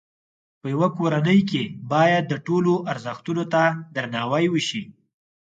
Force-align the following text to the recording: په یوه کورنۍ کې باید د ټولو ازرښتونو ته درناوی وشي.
په 0.59 0.65
یوه 0.73 0.87
کورنۍ 0.97 1.39
کې 1.49 1.63
باید 1.91 2.23
د 2.27 2.33
ټولو 2.45 2.73
ازرښتونو 2.93 3.43
ته 3.53 3.63
درناوی 3.95 4.45
وشي. 4.49 4.83